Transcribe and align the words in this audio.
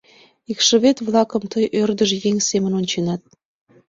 Икшывет-влакым 0.51 1.43
тый 1.51 1.65
ӧрдыж 1.81 2.11
еҥ 2.29 2.37
семын 2.49 2.71
онченат. 2.79 3.21